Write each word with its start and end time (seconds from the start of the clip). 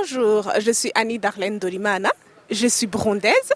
Bonjour, 0.00 0.50
je 0.58 0.70
suis 0.70 0.90
Annie 0.94 1.18
Darlene 1.18 1.58
Dolimana. 1.58 2.10
Je 2.50 2.66
suis 2.66 2.86
burundaise. 2.86 3.52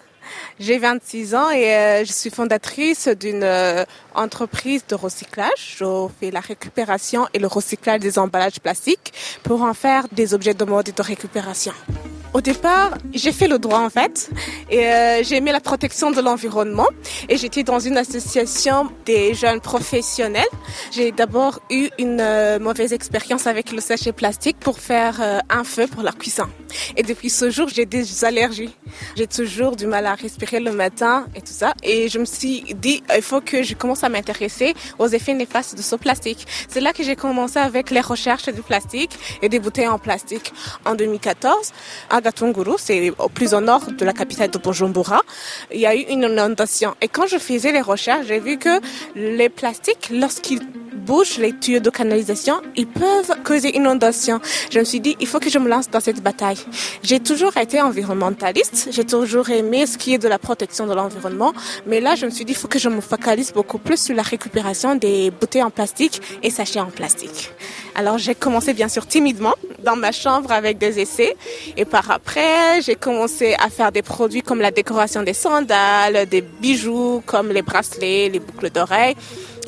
J'ai 0.59 0.77
26 0.77 1.33
ans 1.33 1.49
et 1.49 1.73
euh, 1.73 2.05
je 2.05 2.11
suis 2.11 2.29
fondatrice 2.29 3.07
d'une 3.07 3.43
euh, 3.43 3.83
entreprise 4.13 4.85
de 4.87 4.93
recyclage. 4.93 5.77
Je 5.79 6.07
fais 6.19 6.29
la 6.29 6.41
récupération 6.41 7.27
et 7.33 7.39
le 7.39 7.47
recyclage 7.47 7.99
des 7.99 8.19
emballages 8.19 8.59
plastiques 8.59 9.13
pour 9.43 9.63
en 9.63 9.73
faire 9.73 10.05
des 10.11 10.35
objets 10.35 10.53
de 10.53 10.65
mode 10.65 10.89
et 10.89 10.91
de 10.91 11.01
récupération. 11.01 11.73
Au 12.35 12.41
départ, 12.41 12.97
j'ai 13.13 13.31
fait 13.31 13.47
le 13.47 13.59
droit 13.59 13.79
en 13.79 13.89
fait 13.89 14.29
et 14.69 14.85
euh, 14.87 15.23
j'ai 15.23 15.37
aimé 15.37 15.53
la 15.53 15.61
protection 15.61 16.11
de 16.11 16.19
l'environnement 16.19 16.89
et 17.29 17.37
j'étais 17.37 17.63
dans 17.63 17.79
une 17.79 17.95
association 17.95 18.89
des 19.05 19.33
jeunes 19.33 19.61
professionnels. 19.61 20.43
J'ai 20.91 21.13
d'abord 21.13 21.61
eu 21.69 21.87
une 21.97 22.19
euh, 22.19 22.59
mauvaise 22.59 22.91
expérience 22.91 23.47
avec 23.47 23.71
le 23.71 23.79
sachet 23.79 24.11
plastique 24.11 24.57
pour 24.59 24.81
faire 24.81 25.21
euh, 25.21 25.39
un 25.49 25.63
feu 25.63 25.87
pour 25.87 26.03
la 26.03 26.11
cuisson. 26.11 26.47
Et 26.97 27.03
depuis 27.03 27.29
ce 27.29 27.49
jour, 27.49 27.69
j'ai 27.69 27.85
des 27.85 28.25
allergies. 28.25 28.75
J'ai 29.15 29.27
toujours 29.27 29.77
du 29.77 29.87
mal 29.87 30.05
à 30.05 30.15
respirer 30.15 30.59
le 30.59 30.73
matin 30.73 31.27
et 31.35 31.39
tout 31.39 31.53
ça. 31.53 31.73
Et 31.83 32.09
je 32.09 32.19
me 32.19 32.25
suis 32.25 32.65
dit, 32.75 33.01
il 33.15 33.21
faut 33.21 33.39
que 33.39 33.63
je 33.63 33.75
commence 33.75 34.03
à 34.03 34.09
m'intéresser 34.09 34.73
aux 34.99 35.07
effets 35.07 35.35
néfastes 35.35 35.77
de 35.77 35.81
ce 35.81 35.95
plastique. 35.95 36.45
C'est 36.67 36.81
là 36.81 36.91
que 36.91 37.01
j'ai 37.01 37.15
commencé 37.15 37.59
avec 37.59 37.91
les 37.91 38.01
recherches 38.01 38.49
du 38.49 38.61
plastique 38.61 39.17
et 39.41 39.47
des 39.47 39.59
bouteilles 39.59 39.87
en 39.87 39.99
plastique 39.99 40.51
en 40.85 40.95
2014. 40.95 41.71
C'est 42.77 43.11
au 43.19 43.29
plus 43.29 43.53
au 43.53 43.61
nord 43.61 43.91
de 43.91 44.05
la 44.05 44.13
capitale 44.13 44.49
de 44.49 44.57
Bujumbura, 44.57 45.21
il 45.71 45.79
y 45.79 45.85
a 45.85 45.95
eu 45.95 46.01
une 46.09 46.23
inondation. 46.23 46.95
Et 47.01 47.07
quand 47.07 47.27
je 47.27 47.37
faisais 47.37 47.71
les 47.71 47.81
recherches, 47.81 48.27
j'ai 48.27 48.39
vu 48.39 48.57
que 48.57 48.79
les 49.15 49.49
plastiques, 49.49 50.09
lorsqu'ils 50.11 50.61
bougent 51.05 51.37
les 51.37 51.53
tuyaux 51.53 51.79
de 51.79 51.89
canalisation, 51.89 52.55
ils 52.75 52.87
peuvent 52.87 53.33
causer 53.43 53.75
inondation. 53.75 54.39
Je 54.71 54.79
me 54.79 54.83
suis 54.83 54.99
dit, 54.99 55.15
il 55.19 55.27
faut 55.27 55.39
que 55.39 55.49
je 55.49 55.59
me 55.59 55.69
lance 55.69 55.89
dans 55.89 55.99
cette 55.99 56.21
bataille. 56.21 56.57
J'ai 57.03 57.19
toujours 57.19 57.55
été 57.57 57.81
environnementaliste, 57.81 58.89
j'ai 58.91 59.05
toujours 59.05 59.49
aimé 59.49 59.85
ce 59.85 59.97
qui 59.97 60.15
est 60.15 60.17
de 60.17 60.27
la 60.27 60.39
protection 60.39 60.87
de 60.87 60.93
l'environnement, 60.93 61.53
mais 61.85 61.99
là, 62.01 62.15
je 62.15 62.25
me 62.25 62.31
suis 62.31 62.45
dit, 62.45 62.53
il 62.53 62.57
faut 62.57 62.67
que 62.67 62.79
je 62.79 62.89
me 62.89 63.01
focalise 63.01 63.53
beaucoup 63.53 63.77
plus 63.77 64.01
sur 64.01 64.15
la 64.15 64.23
récupération 64.23 64.95
des 64.95 65.31
bouteilles 65.31 65.63
en 65.63 65.69
plastique 65.69 66.21
et 66.41 66.49
sachets 66.49 66.79
en 66.79 66.91
plastique. 66.99 67.51
Alors, 67.93 68.17
j'ai 68.17 68.35
commencé 68.35 68.73
bien 68.73 68.89
sûr 68.89 69.07
timidement 69.07 69.53
dans 69.83 69.95
ma 69.95 70.11
chambre 70.11 70.51
avec 70.51 70.77
des 70.77 70.99
essais 70.99 71.35
et 71.77 71.85
par 71.85 72.09
après, 72.11 72.81
j'ai 72.81 72.95
commencé 72.95 73.55
à 73.59 73.69
faire 73.69 73.91
des 73.91 74.01
produits 74.01 74.41
comme 74.41 74.59
la 74.59 74.71
décoration 74.71 75.21
des 75.23 75.33
sandales, 75.33 76.27
des 76.27 76.41
bijoux 76.41 77.21
comme 77.25 77.49
les 77.49 77.61
bracelets, 77.61 78.29
les 78.29 78.39
boucles 78.39 78.69
d'oreilles. 78.69 79.15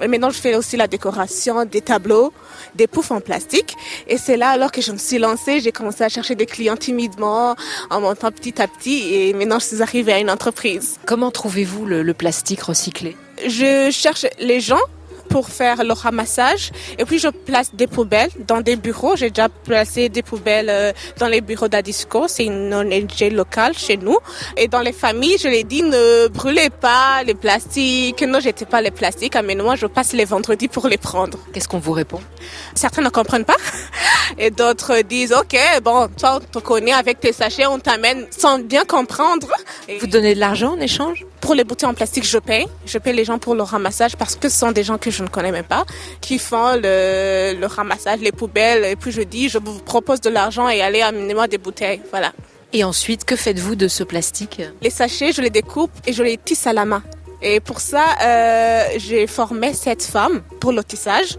Et 0.01 0.07
maintenant, 0.07 0.29
je 0.29 0.39
fais 0.39 0.55
aussi 0.55 0.77
la 0.77 0.87
décoration 0.87 1.65
des 1.65 1.81
tableaux, 1.81 2.33
des 2.75 2.87
poufs 2.87 3.11
en 3.11 3.21
plastique. 3.21 3.75
Et 4.07 4.17
c'est 4.17 4.37
là 4.37 4.49
alors 4.49 4.71
que 4.71 4.81
je 4.81 4.91
me 4.91 4.97
suis 4.97 5.17
lancée. 5.17 5.59
J'ai 5.59 5.71
commencé 5.71 6.03
à 6.03 6.09
chercher 6.09 6.35
des 6.35 6.45
clients 6.45 6.77
timidement, 6.77 7.55
en 7.89 8.01
montant 8.01 8.31
petit 8.31 8.61
à 8.61 8.67
petit. 8.67 9.13
Et 9.13 9.33
maintenant, 9.33 9.59
je 9.59 9.65
suis 9.65 9.81
arrivée 9.81 10.13
à 10.13 10.19
une 10.19 10.29
entreprise. 10.29 10.97
Comment 11.05 11.31
trouvez-vous 11.31 11.85
le, 11.85 12.03
le 12.03 12.13
plastique 12.13 12.61
recyclé? 12.61 13.15
Je 13.45 13.89
cherche 13.91 14.25
les 14.39 14.59
gens 14.59 14.79
pour 15.27 15.49
faire 15.49 15.83
le 15.83 15.93
ramassage. 15.93 16.71
Et 16.97 17.05
puis 17.05 17.19
je 17.19 17.27
place 17.27 17.73
des 17.73 17.87
poubelles 17.87 18.29
dans 18.47 18.61
des 18.61 18.75
bureaux. 18.75 19.15
J'ai 19.15 19.29
déjà 19.29 19.49
placé 19.49 20.09
des 20.09 20.23
poubelles 20.23 20.69
euh, 20.69 20.91
dans 21.19 21.27
les 21.27 21.41
bureaux 21.41 21.67
d'Adisco. 21.67 22.27
C'est 22.27 22.45
une 22.45 22.73
ONG 22.73 23.31
locale 23.31 23.77
chez 23.77 23.97
nous. 23.97 24.17
Et 24.55 24.67
dans 24.67 24.81
les 24.81 24.93
familles, 24.93 25.37
je 25.39 25.47
les 25.47 25.63
dis 25.63 25.83
ne 25.83 26.27
brûlez 26.27 26.69
pas 26.69 27.23
les 27.25 27.35
plastiques. 27.35 28.21
Ne 28.21 28.39
jetez 28.39 28.65
pas 28.65 28.81
les 28.81 28.91
plastiques. 28.91 29.35
Amène-moi, 29.35 29.75
je 29.75 29.85
passe 29.87 30.13
les 30.13 30.25
vendredis 30.25 30.67
pour 30.67 30.87
les 30.87 30.97
prendre. 30.97 31.37
Qu'est-ce 31.53 31.67
qu'on 31.67 31.79
vous 31.79 31.93
répond? 31.93 32.19
Certains 32.75 33.01
ne 33.01 33.09
comprennent 33.09 33.45
pas. 33.45 33.57
Et 34.37 34.51
d'autres 34.51 35.01
disent, 35.01 35.33
OK, 35.33 35.57
bon, 35.83 36.07
toi, 36.17 36.39
on 36.39 36.59
te 36.59 36.59
connaît 36.59 36.93
avec 36.93 37.19
tes 37.19 37.33
sachets, 37.33 37.65
on 37.65 37.79
t'amène 37.79 38.27
sans 38.31 38.59
bien 38.59 38.85
comprendre. 38.85 39.47
Et 39.87 39.97
vous 39.99 40.07
donnez 40.07 40.35
de 40.35 40.39
l'argent 40.39 40.73
en 40.73 40.79
échange? 40.79 41.25
Pour 41.41 41.55
les 41.55 41.63
bouteilles 41.63 41.89
en 41.89 41.93
plastique, 41.93 42.25
je 42.25 42.37
paye. 42.37 42.67
Je 42.85 42.97
paye 42.97 43.13
les 43.13 43.25
gens 43.25 43.39
pour 43.39 43.55
le 43.55 43.63
ramassage 43.63 44.15
parce 44.17 44.35
que 44.35 44.49
ce 44.49 44.57
sont 44.57 44.71
des 44.71 44.83
gens 44.83 44.97
que 44.97 45.11
je 45.11 45.23
ne 45.23 45.27
connais 45.27 45.51
même 45.51 45.65
pas 45.65 45.85
qui 46.21 46.39
font 46.39 46.75
le, 46.75 47.55
le 47.59 47.65
ramassage, 47.67 48.19
les 48.19 48.31
poubelles. 48.31 48.85
Et 48.85 48.95
puis 48.95 49.11
je 49.11 49.21
dis, 49.21 49.49
je 49.49 49.59
vous 49.59 49.79
propose 49.79 50.21
de 50.21 50.29
l'argent 50.29 50.67
et 50.67 50.81
allez 50.81 51.01
amenez-moi 51.01 51.47
des 51.47 51.57
bouteilles. 51.57 52.01
Voilà. 52.11 52.33
Et 52.73 52.83
ensuite, 52.83 53.23
que 53.23 53.35
faites-vous 53.35 53.75
de 53.75 53.87
ce 53.87 54.03
plastique? 54.03 54.61
Les 54.81 54.89
sachets, 54.89 55.31
je 55.31 55.41
les 55.41 55.49
découpe 55.49 55.91
et 56.05 56.11
je 56.11 56.21
les 56.21 56.37
tisse 56.37 56.67
à 56.67 56.73
la 56.73 56.83
main. 56.85 57.01
Et 57.41 57.59
pour 57.59 57.79
ça, 57.79 58.03
euh, 58.21 58.83
j'ai 58.97 59.25
formé 59.27 59.73
cette 59.73 60.03
femme 60.03 60.41
pour 60.59 60.73
le 60.73 60.83
tissage. 60.83 61.37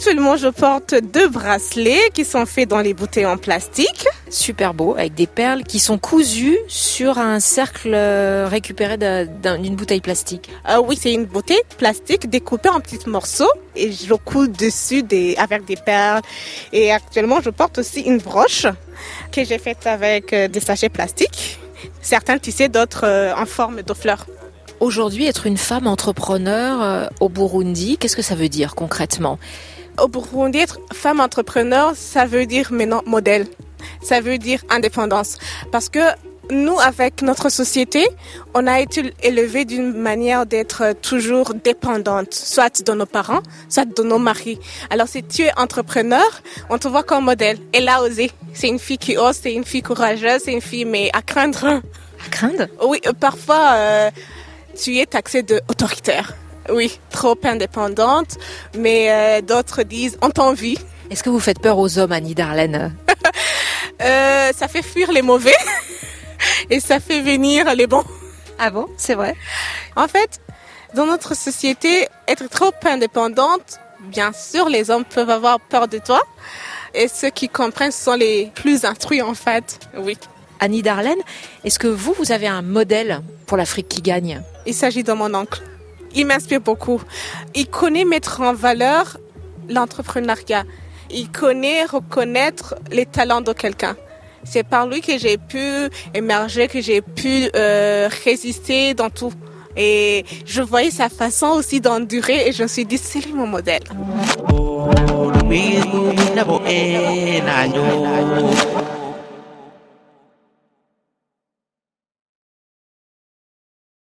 Actuellement, 0.00 0.38
je 0.38 0.48
porte 0.48 0.94
deux 0.94 1.28
bracelets 1.28 2.08
qui 2.14 2.24
sont 2.24 2.46
faits 2.46 2.66
dans 2.66 2.80
les 2.80 2.94
bouteilles 2.94 3.26
en 3.26 3.36
plastique. 3.36 4.06
Super 4.30 4.72
beau, 4.72 4.94
avec 4.94 5.12
des 5.12 5.26
perles 5.26 5.62
qui 5.62 5.78
sont 5.78 5.98
cousues 5.98 6.56
sur 6.68 7.18
un 7.18 7.38
cercle 7.38 7.92
euh, 7.92 8.48
récupéré 8.48 8.96
d'une 8.96 9.76
bouteille 9.76 10.00
plastique. 10.00 10.48
Euh, 10.66 10.80
oui, 10.82 10.98
c'est 10.98 11.12
une 11.12 11.26
bouteille 11.26 11.60
plastique 11.76 12.30
découpée 12.30 12.70
en 12.70 12.80
petits 12.80 13.10
morceaux 13.10 13.52
et 13.76 13.92
je 13.92 14.14
coule 14.14 14.50
dessus 14.50 15.02
des, 15.02 15.36
avec 15.36 15.66
des 15.66 15.76
perles. 15.76 16.22
Et 16.72 16.90
actuellement, 16.90 17.42
je 17.42 17.50
porte 17.50 17.76
aussi 17.76 18.00
une 18.00 18.18
broche 18.18 18.64
que 19.30 19.44
j'ai 19.44 19.58
faite 19.58 19.86
avec 19.86 20.32
euh, 20.32 20.48
des 20.48 20.60
sachets 20.60 20.88
plastiques. 20.88 21.58
Certains 22.00 22.38
tissés, 22.38 22.70
d'autres 22.70 23.34
en 23.36 23.44
forme 23.44 23.82
de 23.82 23.92
fleurs. 23.92 24.24
Aujourd'hui, 24.80 25.26
être 25.26 25.46
une 25.46 25.58
femme 25.58 25.86
entrepreneur 25.86 27.10
au 27.20 27.28
Burundi, 27.28 27.98
qu'est-ce 27.98 28.16
que 28.16 28.22
ça 28.22 28.34
veut 28.34 28.48
dire 28.48 28.74
concrètement? 28.74 29.38
Au 30.00 30.08
Burundi, 30.08 30.58
être 30.58 30.78
femme 30.92 31.20
entrepreneur, 31.20 31.92
ça 31.94 32.24
veut 32.24 32.46
dire 32.46 32.72
maintenant 32.72 33.02
modèle. 33.06 33.46
Ça 34.02 34.20
veut 34.20 34.38
dire 34.38 34.62
indépendance. 34.70 35.38
Parce 35.72 35.88
que 35.88 36.00
nous, 36.50 36.78
avec 36.80 37.22
notre 37.22 37.48
société, 37.48 38.08
on 38.54 38.66
a 38.66 38.80
été 38.80 39.12
élevé 39.22 39.64
d'une 39.64 39.92
manière 39.92 40.46
d'être 40.46 40.94
toujours 41.00 41.54
dépendante, 41.54 42.34
soit 42.34 42.82
de 42.82 42.92
nos 42.92 43.06
parents, 43.06 43.42
soit 43.68 43.84
de 43.84 44.02
nos 44.02 44.18
maris. 44.18 44.58
Alors, 44.90 45.06
si 45.06 45.22
tu 45.22 45.42
es 45.42 45.52
entrepreneur, 45.58 46.42
on 46.68 46.78
te 46.78 46.88
voit 46.88 47.02
comme 47.02 47.24
modèle. 47.24 47.58
Elle 47.72 47.88
a 47.88 48.02
osé. 48.02 48.30
C'est 48.52 48.68
une 48.68 48.78
fille 48.78 48.98
qui 48.98 49.16
ose, 49.16 49.38
c'est 49.42 49.52
une 49.52 49.64
fille 49.64 49.82
courageuse, 49.82 50.42
c'est 50.44 50.52
une 50.52 50.60
fille, 50.60 50.84
mais 50.84 51.10
à 51.12 51.22
craindre. 51.22 51.64
À 51.66 52.28
craindre? 52.30 52.66
Oui, 52.84 53.00
parfois, 53.20 53.72
euh, 53.74 54.10
tu 54.76 54.98
es 54.98 55.06
taxé 55.06 55.42
de 55.42 55.60
autoritaire. 55.68 56.34
Oui, 56.68 57.00
trop 57.10 57.38
indépendante, 57.44 58.36
mais 58.76 59.10
euh, 59.10 59.40
d'autres 59.40 59.82
disent 59.82 60.18
on 60.22 60.30
t'envie. 60.30 60.78
Est-ce 61.10 61.22
que 61.22 61.30
vous 61.30 61.40
faites 61.40 61.60
peur 61.60 61.78
aux 61.78 61.98
hommes, 61.98 62.12
Annie 62.12 62.34
Darlene 62.34 62.94
euh, 64.02 64.50
Ça 64.56 64.68
fait 64.68 64.82
fuir 64.82 65.10
les 65.10 65.22
mauvais 65.22 65.56
et 66.70 66.78
ça 66.80 67.00
fait 67.00 67.20
venir 67.20 67.74
les 67.74 67.86
bons. 67.86 68.04
Ah 68.58 68.70
bon? 68.70 68.86
C'est 68.96 69.14
vrai? 69.14 69.34
En 69.96 70.06
fait, 70.06 70.40
dans 70.94 71.06
notre 71.06 71.34
société, 71.34 72.06
être 72.28 72.48
trop 72.48 72.72
indépendante, 72.84 73.80
bien 74.00 74.32
sûr, 74.32 74.68
les 74.68 74.90
hommes 74.90 75.04
peuvent 75.04 75.30
avoir 75.30 75.58
peur 75.60 75.88
de 75.88 75.98
toi. 75.98 76.20
Et 76.94 77.08
ceux 77.08 77.30
qui 77.30 77.48
comprennent 77.48 77.92
sont 77.92 78.14
les 78.14 78.50
plus 78.54 78.84
instruits, 78.84 79.22
en 79.22 79.34
fait. 79.34 79.78
Oui. 79.96 80.16
Annie 80.58 80.82
Darlene, 80.82 81.20
est-ce 81.64 81.78
que 81.78 81.86
vous, 81.86 82.14
vous 82.18 82.32
avez 82.32 82.46
un 82.46 82.62
modèle 82.62 83.22
pour 83.46 83.56
l'Afrique 83.56 83.88
qui 83.88 84.02
gagne? 84.02 84.42
Il 84.66 84.74
s'agit 84.74 85.02
de 85.02 85.12
mon 85.12 85.32
oncle. 85.34 85.62
Il 86.14 86.26
m'inspire 86.26 86.60
beaucoup. 86.60 87.00
Il 87.54 87.68
connaît 87.68 88.04
mettre 88.04 88.40
en 88.40 88.52
valeur 88.52 89.18
l'entrepreneuriat. 89.68 90.64
Il 91.10 91.30
connaît 91.30 91.84
reconnaître 91.84 92.74
les 92.90 93.06
talents 93.06 93.40
de 93.40 93.52
quelqu'un. 93.52 93.96
C'est 94.44 94.62
par 94.62 94.86
lui 94.86 95.00
que 95.00 95.18
j'ai 95.18 95.36
pu 95.36 95.62
émerger, 96.14 96.68
que 96.68 96.80
j'ai 96.80 97.02
pu 97.02 97.50
euh, 97.54 98.08
résister 98.24 98.94
dans 98.94 99.10
tout. 99.10 99.32
Et 99.76 100.24
je 100.46 100.62
voyais 100.62 100.90
sa 100.90 101.08
façon 101.08 101.48
aussi 101.48 101.80
d'endurer 101.80 102.48
et 102.48 102.52
je 102.52 102.62
me 102.62 102.68
suis 102.68 102.84
dit, 102.84 102.98
c'est 102.98 103.20
lui 103.20 103.32
mon 103.32 103.46
modèle. 103.46 103.82
Oh, 104.52 104.90